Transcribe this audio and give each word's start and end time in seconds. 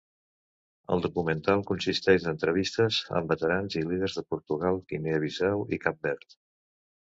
El 0.95 1.03
documental 1.03 1.61
consisteix 1.71 2.23
d'entrevistes 2.25 3.03
amb 3.19 3.35
veterans 3.35 3.77
i 3.83 3.87
líders 3.93 4.19
de 4.21 4.27
Portugal, 4.35 4.83
Guinea 4.95 5.23
Bissau 5.29 5.67
i 5.79 5.83
Cap 5.89 6.05
Verd. 6.11 6.31